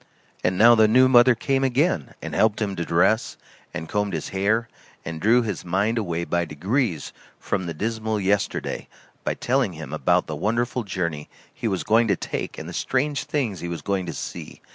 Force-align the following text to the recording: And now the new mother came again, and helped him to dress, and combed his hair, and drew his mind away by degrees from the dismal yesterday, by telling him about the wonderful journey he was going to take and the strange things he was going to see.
And 0.43 0.57
now 0.57 0.73
the 0.73 0.87
new 0.87 1.07
mother 1.07 1.35
came 1.35 1.63
again, 1.63 2.15
and 2.23 2.33
helped 2.33 2.59
him 2.59 2.75
to 2.75 2.83
dress, 2.83 3.37
and 3.71 3.87
combed 3.87 4.13
his 4.13 4.29
hair, 4.29 4.67
and 5.05 5.21
drew 5.21 5.43
his 5.43 5.63
mind 5.63 5.99
away 5.99 6.23
by 6.23 6.43
degrees 6.43 7.13
from 7.39 7.67
the 7.67 7.73
dismal 7.75 8.19
yesterday, 8.19 8.87
by 9.23 9.35
telling 9.35 9.73
him 9.73 9.93
about 9.93 10.25
the 10.25 10.35
wonderful 10.35 10.83
journey 10.83 11.29
he 11.53 11.67
was 11.67 11.83
going 11.83 12.07
to 12.07 12.15
take 12.15 12.57
and 12.57 12.67
the 12.67 12.73
strange 12.73 13.25
things 13.25 13.59
he 13.59 13.67
was 13.69 13.83
going 13.83 14.07
to 14.07 14.13
see. 14.13 14.59